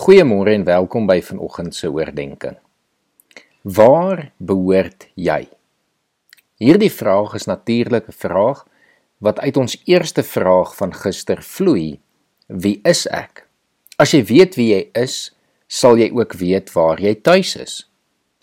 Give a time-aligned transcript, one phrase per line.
[0.00, 2.54] Goeiemôre en welkom by vanoggend se oordeenking.
[3.68, 5.42] Waar behoort jy?
[6.56, 8.62] Hierdie vraag is natuurlik 'n vraag
[9.18, 12.00] wat uit ons eerste vraag van gister vloei.
[12.46, 13.46] Wie is ek?
[13.98, 15.36] As jy weet wie jy is,
[15.68, 17.90] sal jy ook weet waar jy tuis is.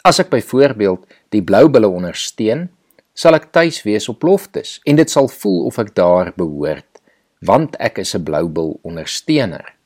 [0.04, 2.70] As ek byvoorbeeld die blou bulle ondersteun,
[3.14, 7.02] sal ek tuis wees op loftes en dit sal voel of ek daar behoort,
[7.42, 9.77] want ek is 'n blou bul ondersteuner.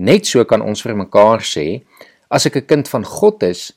[0.00, 1.82] Net so kan ons vir mekaar sê,
[2.32, 3.72] as ek 'n kind van God is,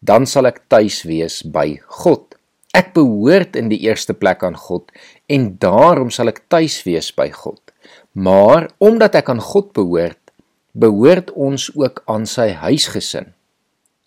[0.00, 2.34] dan sal ek tuis wees by God.
[2.72, 4.92] Ek behoort in die eerste plek aan God
[5.28, 7.60] en daarom sal ek tuis wees by God.
[8.12, 10.20] Maar omdat ek aan God behoort,
[10.72, 13.32] behoort ons ook aan sy huisgesin.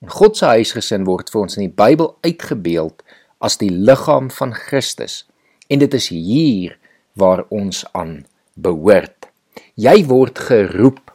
[0.01, 3.03] En God se huisgesin word vir ons in die Bybel uitgebeeld
[3.41, 5.25] as die liggaam van Christus.
[5.69, 6.77] En dit is hier
[7.13, 9.29] waar ons aan behoort.
[9.75, 11.09] Jy word geroep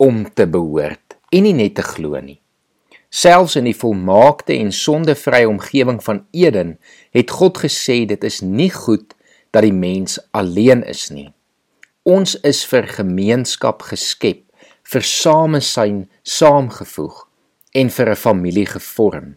[0.00, 2.40] om te behoort en nie net te glo nie.
[3.10, 6.76] Selfs in die volmaakte en sondevrye omgewing van Eden
[7.16, 9.16] het God gesê dit is nie goed
[9.50, 11.28] dat die mens alleen is nie.
[12.06, 14.44] Ons is vir gemeenskap geskep,
[14.88, 17.26] vir samesyn saamgevoeg
[17.74, 19.36] en vir 'n familie gevorm.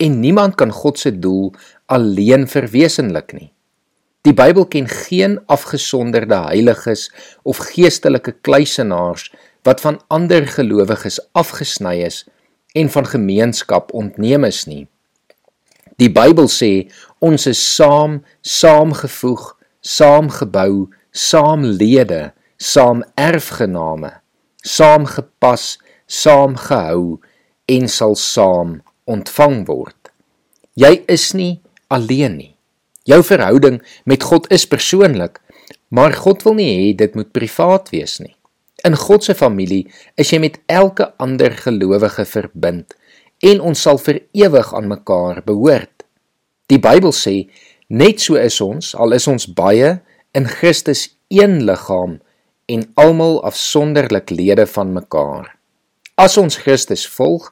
[0.00, 1.54] En niemand kan God se doel
[1.86, 3.52] alleen verwesenlik nie.
[4.22, 7.10] Die Bybel ken geen afgesonderde heiliges
[7.42, 12.24] of geestelike kluisenaars wat van ander gelowiges afgesny is
[12.74, 14.86] en van gemeenskap ontneem is nie.
[16.00, 16.88] Die Bybel sê
[17.22, 24.14] ons is saam, saamgevoeg, saamgebou, saamlede, saam erfgename,
[24.64, 25.76] saamgepas,
[26.06, 27.20] saamgehou
[27.70, 30.10] en sal saam ontvang word.
[30.74, 31.60] Jy is nie
[31.92, 32.52] alleen nie.
[33.04, 35.40] Jou verhouding met God is persoonlik,
[35.90, 38.34] maar God wil nie hê dit moet privaat wees nie.
[38.82, 39.86] In God se familie
[40.18, 42.96] is jy met elke ander gelowige verbind
[43.42, 46.04] en ons sal vir ewig aan mekaar behoort.
[46.70, 47.36] Die Bybel sê
[47.92, 49.96] net so is ons, al is ons baie
[50.34, 52.18] in Christus een liggaam
[52.72, 55.50] en almal afsonderlik lede van mekaar.
[56.18, 57.50] As ons Christus volg,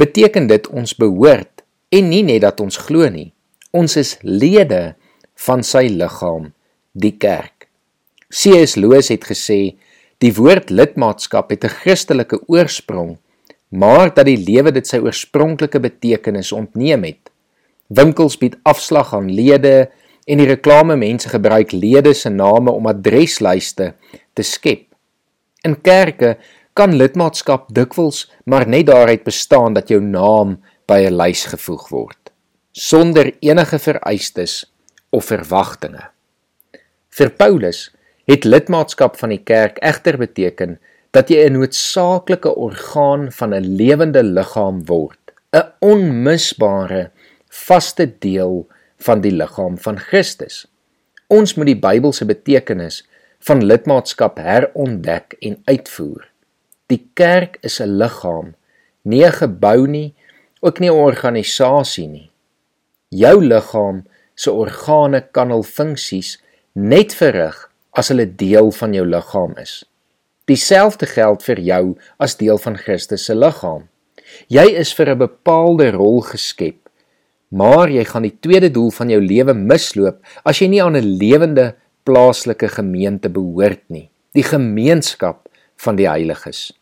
[0.00, 1.64] beteken dit ons behoort
[1.94, 3.30] en nie net dat ons glo nie.
[3.76, 4.96] Ons is lede
[5.46, 6.50] van sy liggaam,
[6.92, 7.68] die kerk.
[8.32, 8.76] C.S.
[8.80, 9.76] Lewis het gesê
[10.24, 13.18] Die woord lidmaatskap het 'n Christelike oorsprong,
[13.68, 17.30] maar dat die lewe dit sy oorspronklike betekenis ontneem het.
[17.88, 19.90] Winkels bied afslag aan lede
[20.26, 23.94] en die reklamemense gebruik lede se name om adreslyste
[24.34, 24.94] te skep.
[25.62, 26.36] In kerke
[26.74, 32.26] kan lidmaatskap dikwels maar net daaruit bestaan dat jou naam by 'n lys gevoeg word
[32.76, 34.66] sonder enige vereistes
[35.10, 36.10] of verwagtinge.
[37.08, 37.86] Vir Paulus
[38.26, 40.78] het lidmaatskap van die kerk egter beteken
[41.14, 47.10] dat jy 'n noodsaaklike orgaan van 'n lewende liggaam word, 'n onmisbare
[47.48, 48.66] vaste deel
[48.98, 50.66] van die liggaam van Christus.
[51.26, 56.28] Ons moet die Bybelse betekenis van lidmaatskap herontdek en uitvoer.
[56.86, 58.54] Die kerk is 'n liggaam,
[59.02, 60.14] nie 'n gebou nie,
[60.60, 62.30] ook nie 'n organisasie nie.
[63.08, 64.04] Jou liggaam
[64.34, 69.80] se organe kan hul funksies net verrig as hulle deel van jou liggaam is.
[70.46, 71.84] Dieselfde geld vir jou
[72.22, 73.88] as deel van Christus se liggaam.
[74.52, 76.76] Jy is vir 'n bepaalde rol geskep,
[77.50, 81.18] maar jy gaan die tweede doel van jou lewe misloop as jy nie aan 'n
[81.18, 81.74] lewende
[82.04, 86.72] plaaslike gemeente behoort nie, die gemeenskap van die heiliges.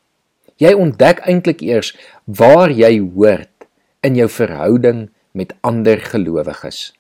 [0.57, 1.97] Jy ontdek eintlik eers
[2.27, 3.67] waar jy hoort
[4.03, 6.93] in jou verhouding met ander gelowiges.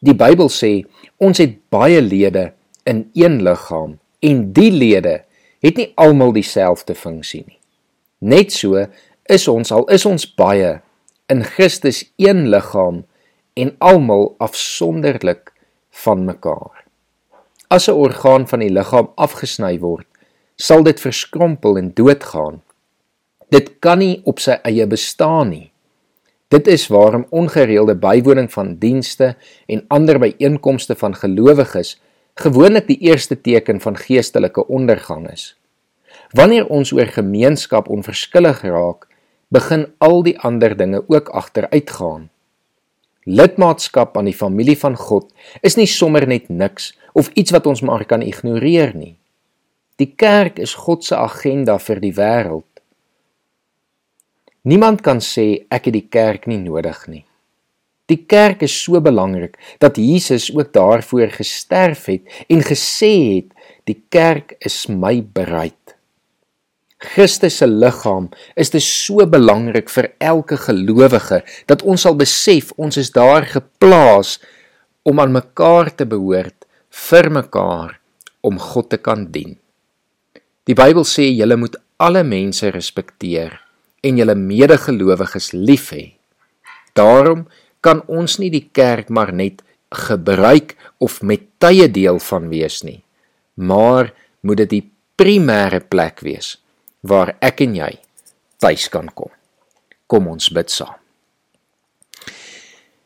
[0.00, 0.84] Die Bybel sê
[1.18, 2.52] ons het baie lede
[2.84, 5.22] in een liggaam en die lede
[5.60, 7.58] het nie almal dieselfde funksie nie.
[8.18, 8.86] Net so
[9.30, 10.80] is ons al is ons baie
[11.32, 13.04] in Christus een liggaam
[13.54, 15.52] en almal afsonderlik
[16.04, 16.84] van mekaar.
[17.68, 20.06] As 'n orgaan van die liggaam afgesny word,
[20.56, 22.62] sal dit verskrompel en doodgaan.
[23.48, 25.72] Dit kan nie op sy eie bestaan nie.
[26.48, 32.00] Dit is waarom ongereelde bywoning van dienste en ander byeenkomste van gelowiges
[32.34, 35.54] gewoonlik die eerste teken van geestelike ondergang is.
[36.36, 39.06] Wanneer ons oor gemeenskap onverskillig raak,
[39.50, 42.28] begin al die ander dinge ook agteruitgaan.
[43.24, 45.32] Lidmaatskap aan die familie van God
[45.62, 49.16] is nie sommer net niks of iets wat ons maar kan ignoreer nie.
[50.00, 52.64] Die kerk is God se agenda vir die wêreld.
[54.62, 57.24] Niemand kan sê ek het die kerk nie nodig nie.
[58.10, 63.54] Die kerk is so belangrik dat Jesus ook daarvoor gesterf het en gesê het
[63.86, 65.76] die kerk is my bereid.
[67.00, 68.28] Christus se liggaam
[68.60, 71.40] is dit so belangrik vir elke gelowige
[71.70, 74.36] dat ons sal besef ons is daar geplaas
[75.08, 76.66] om aan mekaar te behoort
[77.08, 77.96] vir mekaar
[78.44, 79.56] om God te kan dien.
[80.68, 83.56] Die Bybel sê julle moet alle mense respekteer
[84.04, 86.04] en julle medegelowiges lief hê.
[86.96, 87.46] Daarom
[87.80, 93.00] kan ons nie die kerk maar net gebruik of met tye deel van wees nie,
[93.54, 94.84] maar moet dit die
[95.20, 96.54] primêre plek wees
[97.00, 97.92] waar ek en jy
[98.60, 99.32] tuis kan kom.
[100.06, 100.96] Kom ons bid saam.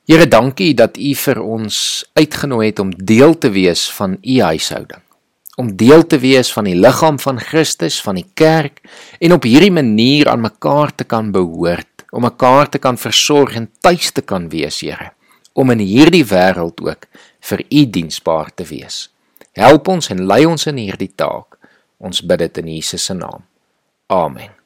[0.05, 1.77] Here, dankie dat U vir ons
[2.13, 5.01] uitgenooi het om deel te wees van U huishouding.
[5.57, 8.83] Om deel te wees van die liggaam van Christus, van die kerk
[9.23, 13.69] en op hierdie manier aan mekaar te kan behoort, om mekaar te kan versorg en
[13.83, 15.11] tuis te kan wees, Here,
[15.53, 17.09] om in hierdie wêreld ook
[17.51, 19.09] vir U diensbaar te wees.
[19.55, 21.59] Help ons en lei ons in hierdie taak.
[21.99, 23.47] Ons bid dit in Jesus se naam.
[24.11, 24.64] Amen.